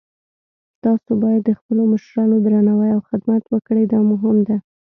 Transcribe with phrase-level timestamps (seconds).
[0.83, 4.57] تاسو باید د خپلو مشرانو درناوی او خدمت وکړئ، دا مهم ده